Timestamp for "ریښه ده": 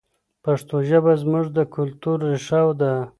2.29-2.93